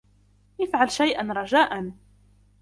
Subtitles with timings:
[0.61, 1.91] إفعل شيئاً, رجاءً.